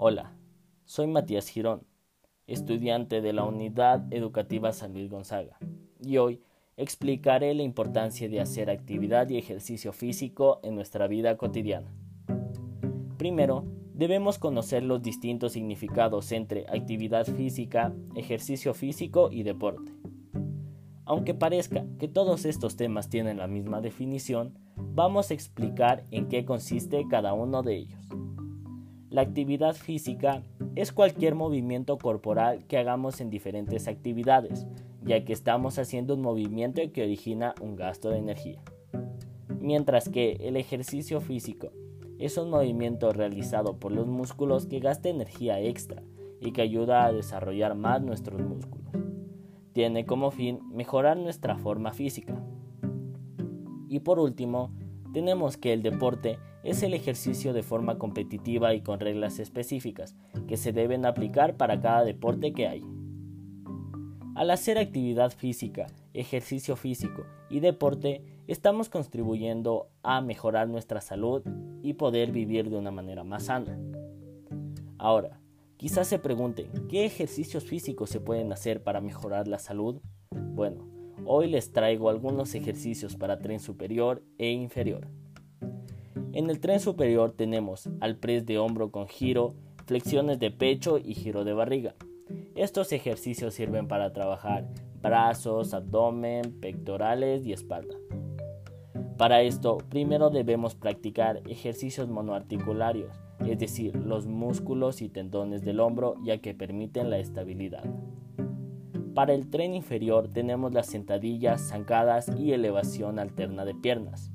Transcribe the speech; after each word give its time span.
Hola, 0.00 0.32
soy 0.84 1.08
Matías 1.08 1.48
Girón, 1.48 1.82
estudiante 2.46 3.20
de 3.20 3.32
la 3.32 3.42
Unidad 3.42 4.06
Educativa 4.12 4.72
San 4.72 4.92
Luis 4.92 5.10
Gonzaga, 5.10 5.58
y 6.00 6.18
hoy 6.18 6.40
explicaré 6.76 7.52
la 7.52 7.64
importancia 7.64 8.28
de 8.28 8.40
hacer 8.40 8.70
actividad 8.70 9.28
y 9.28 9.38
ejercicio 9.38 9.92
físico 9.92 10.60
en 10.62 10.76
nuestra 10.76 11.08
vida 11.08 11.36
cotidiana. 11.36 11.92
Primero, 13.16 13.64
debemos 13.92 14.38
conocer 14.38 14.84
los 14.84 15.02
distintos 15.02 15.54
significados 15.54 16.30
entre 16.30 16.66
actividad 16.68 17.26
física, 17.26 17.92
ejercicio 18.14 18.74
físico 18.74 19.30
y 19.32 19.42
deporte. 19.42 19.90
Aunque 21.06 21.34
parezca 21.34 21.84
que 21.98 22.06
todos 22.06 22.44
estos 22.44 22.76
temas 22.76 23.08
tienen 23.08 23.38
la 23.38 23.48
misma 23.48 23.80
definición, 23.80 24.60
vamos 24.76 25.32
a 25.32 25.34
explicar 25.34 26.04
en 26.12 26.28
qué 26.28 26.44
consiste 26.44 27.04
cada 27.10 27.32
uno 27.32 27.64
de 27.64 27.78
ellos. 27.78 28.08
La 29.10 29.22
actividad 29.22 29.74
física 29.74 30.42
es 30.74 30.92
cualquier 30.92 31.34
movimiento 31.34 31.96
corporal 31.96 32.66
que 32.66 32.76
hagamos 32.76 33.22
en 33.22 33.30
diferentes 33.30 33.88
actividades, 33.88 34.66
ya 35.02 35.24
que 35.24 35.32
estamos 35.32 35.78
haciendo 35.78 36.14
un 36.14 36.20
movimiento 36.20 36.82
que 36.92 37.04
origina 37.04 37.54
un 37.62 37.74
gasto 37.74 38.10
de 38.10 38.18
energía. 38.18 38.60
Mientras 39.60 40.10
que 40.10 40.32
el 40.40 40.56
ejercicio 40.56 41.22
físico 41.22 41.70
es 42.18 42.36
un 42.36 42.50
movimiento 42.50 43.10
realizado 43.14 43.78
por 43.78 43.92
los 43.92 44.06
músculos 44.06 44.66
que 44.66 44.80
gasta 44.80 45.08
energía 45.08 45.58
extra 45.58 46.02
y 46.40 46.52
que 46.52 46.60
ayuda 46.60 47.06
a 47.06 47.12
desarrollar 47.12 47.74
más 47.76 48.02
nuestros 48.02 48.42
músculos. 48.42 48.92
Tiene 49.72 50.04
como 50.04 50.30
fin 50.30 50.60
mejorar 50.70 51.16
nuestra 51.16 51.56
forma 51.56 51.92
física. 51.92 52.42
Y 53.88 54.00
por 54.00 54.18
último, 54.18 54.70
tenemos 55.14 55.56
que 55.56 55.72
el 55.72 55.82
deporte 55.82 56.38
es 56.62 56.82
el 56.82 56.94
ejercicio 56.94 57.52
de 57.52 57.62
forma 57.62 57.98
competitiva 57.98 58.74
y 58.74 58.82
con 58.82 59.00
reglas 59.00 59.38
específicas 59.38 60.16
que 60.46 60.56
se 60.56 60.72
deben 60.72 61.06
aplicar 61.06 61.56
para 61.56 61.80
cada 61.80 62.04
deporte 62.04 62.52
que 62.52 62.66
hay. 62.66 62.84
Al 64.34 64.50
hacer 64.50 64.78
actividad 64.78 65.32
física, 65.32 65.88
ejercicio 66.14 66.76
físico 66.76 67.24
y 67.50 67.60
deporte, 67.60 68.22
estamos 68.46 68.88
contribuyendo 68.88 69.88
a 70.02 70.20
mejorar 70.20 70.68
nuestra 70.68 71.00
salud 71.00 71.42
y 71.82 71.94
poder 71.94 72.30
vivir 72.30 72.70
de 72.70 72.76
una 72.76 72.90
manera 72.90 73.24
más 73.24 73.46
sana. 73.46 73.78
Ahora, 74.96 75.40
quizás 75.76 76.06
se 76.06 76.18
pregunten, 76.18 76.70
¿qué 76.88 77.04
ejercicios 77.04 77.64
físicos 77.64 78.10
se 78.10 78.20
pueden 78.20 78.52
hacer 78.52 78.82
para 78.82 79.00
mejorar 79.00 79.48
la 79.48 79.58
salud? 79.58 80.00
Bueno, 80.30 80.88
hoy 81.24 81.48
les 81.48 81.72
traigo 81.72 82.08
algunos 82.08 82.54
ejercicios 82.54 83.16
para 83.16 83.40
tren 83.40 83.58
superior 83.58 84.22
e 84.38 84.50
inferior. 84.50 85.08
En 86.32 86.50
el 86.50 86.60
tren 86.60 86.78
superior 86.78 87.32
tenemos 87.32 87.88
al 88.00 88.16
press 88.16 88.44
de 88.44 88.58
hombro 88.58 88.90
con 88.90 89.08
giro, 89.08 89.54
flexiones 89.86 90.38
de 90.38 90.50
pecho 90.50 90.98
y 90.98 91.14
giro 91.14 91.44
de 91.44 91.54
barriga. 91.54 91.94
Estos 92.54 92.92
ejercicios 92.92 93.54
sirven 93.54 93.88
para 93.88 94.12
trabajar 94.12 94.68
brazos, 95.00 95.74
abdomen, 95.74 96.60
pectorales 96.60 97.46
y 97.46 97.52
espalda. 97.52 97.94
Para 99.16 99.42
esto, 99.42 99.78
primero 99.88 100.30
debemos 100.30 100.74
practicar 100.74 101.42
ejercicios 101.48 102.08
monoarticularios, 102.08 103.16
es 103.46 103.58
decir, 103.58 103.96
los 103.96 104.26
músculos 104.26 105.02
y 105.02 105.08
tendones 105.08 105.64
del 105.64 105.80
hombro 105.80 106.14
ya 106.22 106.38
que 106.38 106.54
permiten 106.54 107.10
la 107.10 107.18
estabilidad. 107.18 107.84
Para 109.14 109.34
el 109.34 109.50
tren 109.50 109.74
inferior 109.74 110.28
tenemos 110.28 110.72
las 110.72 110.86
sentadillas, 110.86 111.70
zancadas 111.70 112.30
y 112.38 112.52
elevación 112.52 113.18
alterna 113.18 113.64
de 113.64 113.74
piernas. 113.74 114.30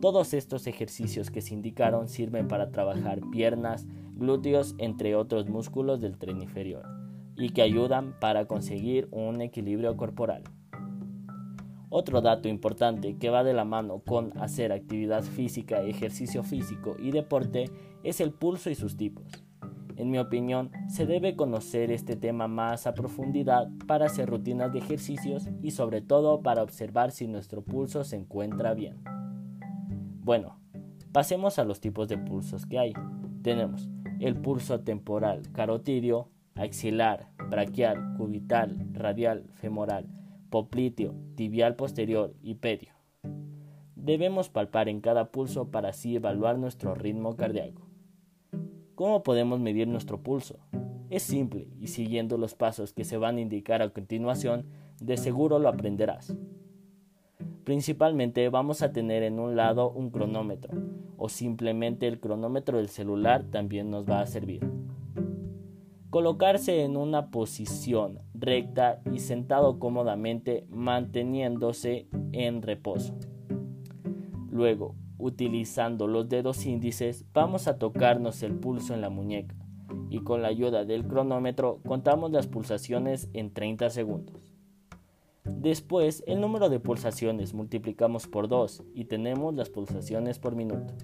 Todos 0.00 0.32
estos 0.32 0.66
ejercicios 0.66 1.30
que 1.30 1.42
se 1.42 1.52
indicaron 1.52 2.08
sirven 2.08 2.48
para 2.48 2.70
trabajar 2.70 3.20
piernas, 3.30 3.86
glúteos, 4.14 4.74
entre 4.78 5.14
otros 5.14 5.50
músculos 5.50 6.00
del 6.00 6.16
tren 6.16 6.40
inferior, 6.40 6.86
y 7.36 7.50
que 7.50 7.60
ayudan 7.60 8.18
para 8.18 8.46
conseguir 8.46 9.08
un 9.10 9.42
equilibrio 9.42 9.98
corporal. 9.98 10.44
Otro 11.90 12.22
dato 12.22 12.48
importante 12.48 13.18
que 13.18 13.28
va 13.28 13.44
de 13.44 13.52
la 13.52 13.66
mano 13.66 14.00
con 14.00 14.32
hacer 14.38 14.72
actividad 14.72 15.22
física, 15.22 15.82
ejercicio 15.82 16.44
físico 16.44 16.96
y 16.98 17.10
deporte 17.10 17.70
es 18.02 18.22
el 18.22 18.32
pulso 18.32 18.70
y 18.70 18.76
sus 18.76 18.96
tipos. 18.96 19.44
En 19.96 20.10
mi 20.10 20.18
opinión, 20.18 20.70
se 20.88 21.04
debe 21.04 21.36
conocer 21.36 21.90
este 21.90 22.16
tema 22.16 22.48
más 22.48 22.86
a 22.86 22.94
profundidad 22.94 23.68
para 23.86 24.06
hacer 24.06 24.30
rutinas 24.30 24.72
de 24.72 24.78
ejercicios 24.78 25.50
y 25.62 25.72
sobre 25.72 26.00
todo 26.00 26.40
para 26.40 26.62
observar 26.62 27.10
si 27.10 27.26
nuestro 27.26 27.60
pulso 27.60 28.02
se 28.02 28.16
encuentra 28.16 28.72
bien. 28.72 29.19
Bueno, 30.30 30.60
pasemos 31.10 31.58
a 31.58 31.64
los 31.64 31.80
tipos 31.80 32.06
de 32.06 32.16
pulsos 32.16 32.64
que 32.64 32.78
hay. 32.78 32.92
Tenemos 33.42 33.90
el 34.20 34.36
pulso 34.36 34.78
temporal 34.78 35.50
carotidio, 35.50 36.28
axilar, 36.54 37.32
braquial, 37.48 38.14
cubital, 38.16 38.78
radial, 38.92 39.50
femoral, 39.54 40.06
popliteo, 40.48 41.16
tibial 41.34 41.74
posterior 41.74 42.32
y 42.42 42.54
pedio. 42.54 42.92
Debemos 43.96 44.50
palpar 44.50 44.88
en 44.88 45.00
cada 45.00 45.32
pulso 45.32 45.72
para 45.72 45.88
así 45.88 46.14
evaluar 46.14 46.58
nuestro 46.58 46.94
ritmo 46.94 47.34
cardíaco. 47.34 47.88
¿Cómo 48.94 49.24
podemos 49.24 49.58
medir 49.58 49.88
nuestro 49.88 50.22
pulso? 50.22 50.60
Es 51.08 51.24
simple 51.24 51.66
y 51.80 51.88
siguiendo 51.88 52.38
los 52.38 52.54
pasos 52.54 52.92
que 52.92 53.04
se 53.04 53.16
van 53.16 53.38
a 53.38 53.40
indicar 53.40 53.82
a 53.82 53.90
continuación, 53.90 54.68
de 55.00 55.16
seguro 55.16 55.58
lo 55.58 55.68
aprenderás. 55.68 56.36
Principalmente 57.64 58.48
vamos 58.48 58.82
a 58.82 58.92
tener 58.92 59.22
en 59.22 59.38
un 59.38 59.56
lado 59.56 59.90
un 59.90 60.10
cronómetro 60.10 60.72
o 61.16 61.28
simplemente 61.28 62.06
el 62.06 62.18
cronómetro 62.18 62.78
del 62.78 62.88
celular 62.88 63.44
también 63.44 63.90
nos 63.90 64.08
va 64.08 64.20
a 64.20 64.26
servir. 64.26 64.66
Colocarse 66.08 66.82
en 66.82 66.96
una 66.96 67.30
posición 67.30 68.18
recta 68.34 69.00
y 69.12 69.18
sentado 69.18 69.78
cómodamente 69.78 70.66
manteniéndose 70.70 72.08
en 72.32 72.62
reposo. 72.62 73.14
Luego, 74.50 74.96
utilizando 75.18 76.08
los 76.08 76.28
dedos 76.28 76.66
índices, 76.66 77.26
vamos 77.32 77.68
a 77.68 77.78
tocarnos 77.78 78.42
el 78.42 78.54
pulso 78.54 78.94
en 78.94 79.02
la 79.02 79.10
muñeca 79.10 79.54
y 80.08 80.20
con 80.20 80.42
la 80.42 80.48
ayuda 80.48 80.84
del 80.84 81.06
cronómetro 81.06 81.80
contamos 81.86 82.32
las 82.32 82.46
pulsaciones 82.46 83.28
en 83.32 83.52
30 83.52 83.90
segundos. 83.90 84.49
Después, 85.58 86.24
el 86.26 86.40
número 86.40 86.68
de 86.68 86.80
pulsaciones 86.80 87.54
multiplicamos 87.54 88.26
por 88.26 88.48
2 88.48 88.84
y 88.94 89.04
tenemos 89.04 89.54
las 89.54 89.68
pulsaciones 89.68 90.38
por 90.38 90.54
minuto. 90.54 90.94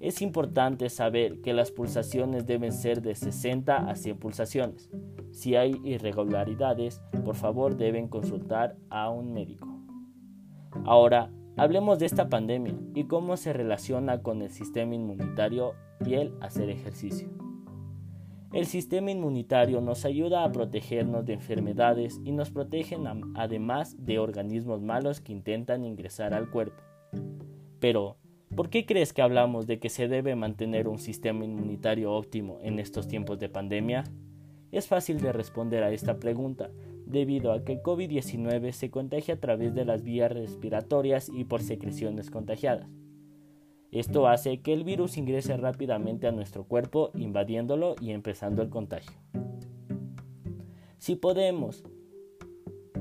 Es 0.00 0.22
importante 0.22 0.88
saber 0.88 1.40
que 1.42 1.52
las 1.52 1.70
pulsaciones 1.70 2.46
deben 2.46 2.72
ser 2.72 3.02
de 3.02 3.14
60 3.14 3.90
a 3.90 3.94
100 3.94 4.18
pulsaciones. 4.18 4.90
Si 5.30 5.56
hay 5.56 5.78
irregularidades, 5.84 7.02
por 7.24 7.36
favor 7.36 7.76
deben 7.76 8.08
consultar 8.08 8.76
a 8.88 9.10
un 9.10 9.34
médico. 9.34 9.68
Ahora, 10.84 11.30
hablemos 11.56 11.98
de 11.98 12.06
esta 12.06 12.28
pandemia 12.28 12.74
y 12.94 13.04
cómo 13.04 13.36
se 13.36 13.52
relaciona 13.52 14.22
con 14.22 14.40
el 14.40 14.50
sistema 14.50 14.94
inmunitario 14.94 15.74
y 16.04 16.14
el 16.14 16.32
hacer 16.40 16.70
ejercicio. 16.70 17.28
El 18.52 18.66
sistema 18.66 19.12
inmunitario 19.12 19.80
nos 19.80 20.04
ayuda 20.04 20.42
a 20.42 20.50
protegernos 20.50 21.24
de 21.24 21.34
enfermedades 21.34 22.20
y 22.24 22.32
nos 22.32 22.50
protegen 22.50 23.04
además 23.36 23.94
de 24.04 24.18
organismos 24.18 24.82
malos 24.82 25.20
que 25.20 25.30
intentan 25.30 25.84
ingresar 25.84 26.34
al 26.34 26.50
cuerpo. 26.50 26.82
Pero, 27.78 28.16
¿por 28.56 28.68
qué 28.68 28.86
crees 28.86 29.12
que 29.12 29.22
hablamos 29.22 29.68
de 29.68 29.78
que 29.78 29.88
se 29.88 30.08
debe 30.08 30.34
mantener 30.34 30.88
un 30.88 30.98
sistema 30.98 31.44
inmunitario 31.44 32.12
óptimo 32.12 32.58
en 32.62 32.80
estos 32.80 33.06
tiempos 33.06 33.38
de 33.38 33.48
pandemia? 33.48 34.02
Es 34.72 34.88
fácil 34.88 35.20
de 35.20 35.32
responder 35.32 35.84
a 35.84 35.92
esta 35.92 36.18
pregunta, 36.18 36.70
debido 37.06 37.52
a 37.52 37.64
que 37.64 37.74
el 37.74 37.82
COVID-19 37.82 38.72
se 38.72 38.90
contagia 38.90 39.34
a 39.34 39.40
través 39.40 39.76
de 39.76 39.84
las 39.84 40.02
vías 40.02 40.32
respiratorias 40.32 41.28
y 41.32 41.44
por 41.44 41.62
secreciones 41.62 42.30
contagiadas. 42.30 42.88
Esto 43.92 44.28
hace 44.28 44.60
que 44.60 44.72
el 44.72 44.84
virus 44.84 45.16
ingrese 45.16 45.56
rápidamente 45.56 46.26
a 46.26 46.32
nuestro 46.32 46.64
cuerpo, 46.64 47.10
invadiéndolo 47.14 47.96
y 48.00 48.12
empezando 48.12 48.62
el 48.62 48.70
contagio. 48.70 49.16
Si 50.98 51.16
podemos 51.16 51.82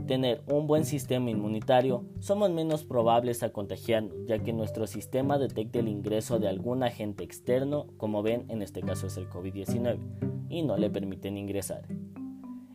tener 0.08 0.42
un 0.48 0.66
buen 0.66 0.86
sistema 0.86 1.30
inmunitario, 1.30 2.04
somos 2.20 2.50
menos 2.50 2.84
probables 2.84 3.44
a 3.44 3.52
contagiarnos, 3.52 4.26
ya 4.26 4.40
que 4.40 4.54
nuestro 4.54 4.88
sistema 4.88 5.38
detecta 5.38 5.78
el 5.78 5.88
ingreso 5.88 6.40
de 6.40 6.48
algún 6.48 6.82
agente 6.82 7.24
externo, 7.24 7.86
como 7.98 8.24
ven 8.24 8.46
en 8.50 8.64
este 8.64 8.82
caso 8.82 9.06
es 9.06 9.18
el 9.18 9.30
COVID-19, 9.30 10.00
y 10.50 10.64
no 10.64 10.78
le 10.78 10.90
permiten 10.90 11.38
ingresar. 11.38 11.84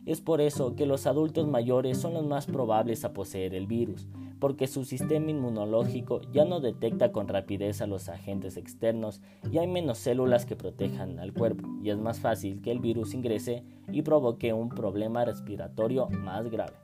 Es 0.05 0.21
por 0.21 0.39
eso 0.39 0.75
que 0.75 0.85
los 0.85 1.07
adultos 1.07 1.47
mayores 1.47 1.97
son 1.97 2.13
los 2.13 2.25
más 2.25 2.45
probables 2.45 3.03
a 3.03 3.13
poseer 3.13 3.55
el 3.55 3.65
virus, 3.65 4.07
porque 4.39 4.67
su 4.67 4.85
sistema 4.85 5.31
inmunológico 5.31 6.21
ya 6.31 6.45
no 6.45 6.59
detecta 6.59 7.11
con 7.11 7.27
rapidez 7.27 7.81
a 7.81 7.87
los 7.87 8.07
agentes 8.07 8.55
externos 8.55 9.21
y 9.51 9.57
hay 9.57 9.65
menos 9.65 9.97
células 9.97 10.45
que 10.45 10.55
protejan 10.55 11.17
al 11.17 11.33
cuerpo 11.33 11.67
y 11.81 11.89
es 11.89 11.97
más 11.97 12.19
fácil 12.19 12.61
que 12.61 12.71
el 12.71 12.79
virus 12.79 13.15
ingrese 13.15 13.63
y 13.91 14.03
provoque 14.03 14.53
un 14.53 14.69
problema 14.69 15.25
respiratorio 15.25 16.07
más 16.09 16.51
grave. 16.51 16.75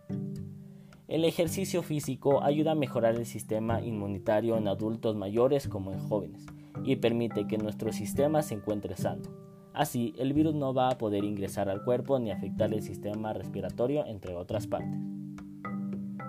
El 1.08 1.24
ejercicio 1.26 1.84
físico 1.84 2.42
ayuda 2.42 2.72
a 2.72 2.76
mejorar 2.76 3.16
el 3.16 3.26
sistema 3.28 3.82
inmunitario 3.82 4.58
en 4.58 4.68
adultos 4.68 5.16
mayores 5.16 5.68
como 5.68 5.92
en 5.92 6.00
jóvenes 6.00 6.48
y 6.84 6.96
permite 6.96 7.46
que 7.48 7.58
nuestro 7.58 7.92
sistema 7.92 8.42
se 8.42 8.56
encuentre 8.56 8.96
sano. 8.96 9.51
Así, 9.74 10.14
el 10.18 10.34
virus 10.34 10.54
no 10.54 10.74
va 10.74 10.90
a 10.90 10.98
poder 10.98 11.24
ingresar 11.24 11.70
al 11.70 11.84
cuerpo 11.84 12.20
ni 12.20 12.32
afectar 12.32 12.74
el 12.74 12.82
sistema 12.82 13.34
respiratorio, 13.34 14.06
entre 14.06 14.36
otras 14.36 14.68
partes. 14.68 15.00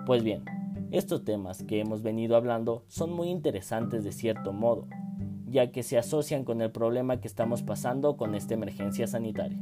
Pues 0.05 0.23
bien, 0.23 0.43
estos 0.91 1.23
temas 1.23 1.63
que 1.63 1.79
hemos 1.79 2.03
venido 2.03 2.35
hablando 2.35 2.83
son 2.87 3.11
muy 3.11 3.29
interesantes 3.29 4.03
de 4.03 4.11
cierto 4.11 4.53
modo, 4.53 4.87
ya 5.47 5.71
que 5.71 5.83
se 5.83 5.97
asocian 5.97 6.45
con 6.45 6.61
el 6.61 6.71
problema 6.71 7.19
que 7.19 7.27
estamos 7.27 7.63
pasando 7.63 8.15
con 8.15 8.35
esta 8.35 8.53
emergencia 8.53 9.07
sanitaria. 9.07 9.61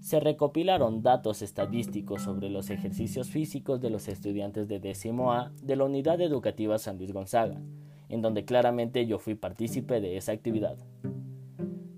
Se 0.00 0.20
recopilaron 0.20 1.02
datos 1.02 1.40
estadísticos 1.40 2.22
sobre 2.22 2.50
los 2.50 2.68
ejercicios 2.70 3.30
físicos 3.30 3.80
de 3.80 3.90
los 3.90 4.08
estudiantes 4.08 4.68
de 4.68 4.80
décimo 4.80 5.32
A 5.32 5.52
de 5.62 5.76
la 5.76 5.84
Unidad 5.84 6.20
Educativa 6.20 6.78
San 6.78 6.98
Luis 6.98 7.12
Gonzaga, 7.12 7.60
en 8.08 8.22
donde 8.22 8.44
claramente 8.44 9.06
yo 9.06 9.18
fui 9.18 9.34
partícipe 9.34 10.00
de 10.00 10.16
esa 10.16 10.32
actividad. 10.32 10.76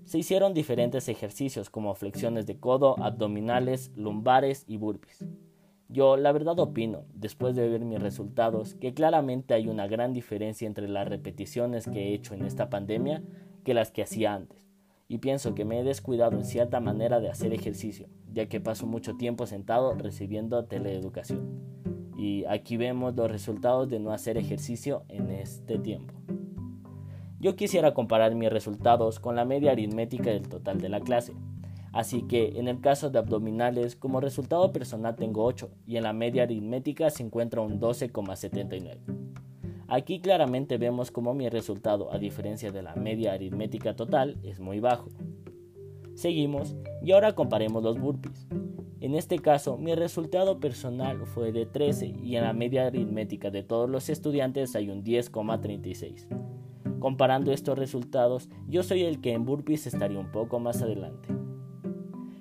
Se 0.07 0.17
hicieron 0.17 0.53
diferentes 0.53 1.09
ejercicios 1.09 1.69
como 1.69 1.93
flexiones 1.93 2.45
de 2.45 2.57
codo, 2.57 2.97
abdominales, 3.03 3.91
lumbares 3.97 4.63
y 4.65 4.77
burpees. 4.77 5.25
Yo 5.89 6.15
la 6.15 6.31
verdad 6.31 6.57
opino, 6.59 7.03
después 7.13 7.57
de 7.57 7.67
ver 7.67 7.83
mis 7.83 8.01
resultados, 8.01 8.75
que 8.75 8.93
claramente 8.93 9.53
hay 9.53 9.67
una 9.67 9.85
gran 9.85 10.13
diferencia 10.13 10.65
entre 10.65 10.87
las 10.87 11.09
repeticiones 11.09 11.87
que 11.87 12.07
he 12.07 12.13
hecho 12.13 12.33
en 12.33 12.45
esta 12.45 12.69
pandemia 12.69 13.21
que 13.65 13.73
las 13.73 13.91
que 13.91 14.01
hacía 14.01 14.33
antes. 14.33 14.65
Y 15.09 15.17
pienso 15.17 15.53
que 15.55 15.65
me 15.65 15.81
he 15.81 15.83
descuidado 15.83 16.37
en 16.37 16.45
cierta 16.45 16.79
manera 16.79 17.19
de 17.19 17.29
hacer 17.29 17.53
ejercicio, 17.53 18.07
ya 18.31 18.45
que 18.45 18.61
paso 18.61 18.87
mucho 18.87 19.17
tiempo 19.17 19.45
sentado 19.45 19.93
recibiendo 19.93 20.63
teleeducación. 20.63 21.49
Y 22.17 22.45
aquí 22.45 22.77
vemos 22.77 23.13
los 23.13 23.29
resultados 23.29 23.89
de 23.89 23.99
no 23.99 24.13
hacer 24.13 24.37
ejercicio 24.37 25.03
en 25.09 25.31
este 25.31 25.77
tiempo. 25.77 26.13
Yo 27.39 27.55
quisiera 27.55 27.93
comparar 27.93 28.33
mis 28.33 28.49
resultados 28.49 29.19
con 29.19 29.35
la 29.35 29.45
media 29.45 29.71
aritmética 29.71 30.31
del 30.31 30.49
total 30.49 30.81
de 30.81 30.89
la 30.89 31.01
clase. 31.01 31.33
Así 31.93 32.23
que 32.23 32.59
en 32.59 32.67
el 32.67 32.81
caso 32.81 33.09
de 33.09 33.19
abdominales, 33.19 33.95
como 33.95 34.19
resultado 34.19 34.71
personal 34.73 35.15
tengo 35.15 35.43
8 35.43 35.69
y 35.85 35.97
en 35.97 36.03
la 36.03 36.13
media 36.13 36.43
aritmética 36.43 37.09
se 37.09 37.23
encuentra 37.23 37.61
un 37.61 37.79
12,79. 37.79 38.97
Aquí 39.87 40.19
claramente 40.19 40.77
vemos 40.77 41.11
como 41.11 41.33
mi 41.33 41.47
resultado, 41.47 42.11
a 42.11 42.17
diferencia 42.17 42.71
de 42.71 42.81
la 42.81 42.95
media 42.95 43.33
aritmética 43.33 43.95
total, 43.95 44.37
es 44.43 44.59
muy 44.59 44.79
bajo. 44.79 45.09
Seguimos 46.15 46.75
y 47.03 47.11
ahora 47.11 47.35
comparemos 47.35 47.83
los 47.83 47.99
burpees. 47.99 48.47
En 48.99 49.13
este 49.13 49.37
caso, 49.37 49.77
mi 49.77 49.93
resultado 49.93 50.59
personal 50.59 51.25
fue 51.27 51.51
de 51.51 51.67
13 51.67 52.15
y 52.23 52.35
en 52.35 52.43
la 52.43 52.53
media 52.53 52.87
aritmética 52.87 53.51
de 53.51 53.61
todos 53.61 53.87
los 53.87 54.09
estudiantes 54.09 54.75
hay 54.75 54.89
un 54.89 55.03
10,36. 55.03 56.56
Comparando 56.99 57.51
estos 57.51 57.77
resultados, 57.77 58.49
yo 58.67 58.83
soy 58.83 59.03
el 59.03 59.21
que 59.21 59.33
en 59.33 59.45
burpees 59.45 59.87
estaría 59.87 60.19
un 60.19 60.31
poco 60.31 60.59
más 60.59 60.81
adelante. 60.81 61.29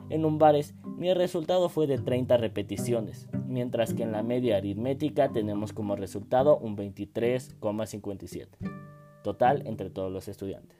En 0.08 0.22
lumbares, 0.22 0.74
mi 0.96 1.12
resultado 1.12 1.68
fue 1.68 1.86
de 1.86 1.98
30 1.98 2.36
repeticiones, 2.36 3.28
mientras 3.46 3.92
que 3.92 4.04
en 4.04 4.12
la 4.12 4.22
media 4.22 4.56
aritmética 4.56 5.30
tenemos 5.30 5.72
como 5.72 5.96
resultado 5.96 6.56
un 6.58 6.76
23,57. 6.76 8.48
Total 9.22 9.66
entre 9.66 9.90
todos 9.90 10.12
los 10.12 10.28
estudiantes. 10.28 10.78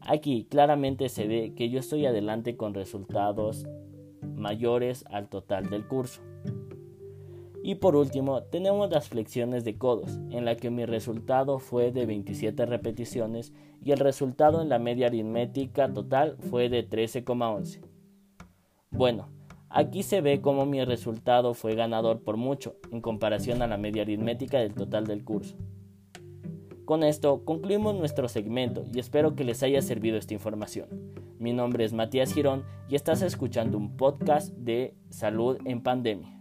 Aquí 0.00 0.46
claramente 0.50 1.08
se 1.08 1.26
ve 1.26 1.52
que 1.54 1.68
yo 1.68 1.78
estoy 1.78 2.06
adelante 2.06 2.56
con 2.56 2.74
resultados 2.74 3.66
mayores 4.22 5.04
al 5.10 5.28
total 5.28 5.68
del 5.68 5.86
curso. 5.86 6.22
Y 7.66 7.74
por 7.74 7.96
último, 7.96 8.44
tenemos 8.44 8.88
las 8.90 9.08
flexiones 9.08 9.64
de 9.64 9.76
codos, 9.76 10.20
en 10.30 10.44
la 10.44 10.54
que 10.54 10.70
mi 10.70 10.86
resultado 10.86 11.58
fue 11.58 11.90
de 11.90 12.06
27 12.06 12.64
repeticiones 12.64 13.52
y 13.84 13.90
el 13.90 13.98
resultado 13.98 14.62
en 14.62 14.68
la 14.68 14.78
media 14.78 15.08
aritmética 15.08 15.92
total 15.92 16.36
fue 16.48 16.68
de 16.68 16.88
13,11. 16.88 17.80
Bueno, 18.92 19.30
aquí 19.68 20.04
se 20.04 20.20
ve 20.20 20.40
cómo 20.40 20.64
mi 20.64 20.84
resultado 20.84 21.54
fue 21.54 21.74
ganador 21.74 22.22
por 22.22 22.36
mucho 22.36 22.76
en 22.92 23.00
comparación 23.00 23.60
a 23.62 23.66
la 23.66 23.78
media 23.78 24.02
aritmética 24.02 24.60
del 24.60 24.74
total 24.74 25.08
del 25.08 25.24
curso. 25.24 25.56
Con 26.84 27.02
esto 27.02 27.44
concluimos 27.44 27.96
nuestro 27.96 28.28
segmento 28.28 28.84
y 28.94 29.00
espero 29.00 29.34
que 29.34 29.42
les 29.42 29.64
haya 29.64 29.82
servido 29.82 30.18
esta 30.18 30.34
información. 30.34 30.86
Mi 31.40 31.52
nombre 31.52 31.84
es 31.84 31.92
Matías 31.92 32.32
Girón 32.32 32.62
y 32.88 32.94
estás 32.94 33.22
escuchando 33.22 33.76
un 33.76 33.96
podcast 33.96 34.54
de 34.54 34.94
salud 35.10 35.58
en 35.64 35.82
pandemia. 35.82 36.35